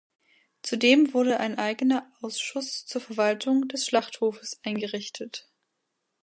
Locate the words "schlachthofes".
3.85-4.59